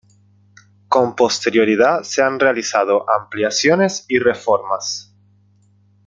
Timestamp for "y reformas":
4.07-5.13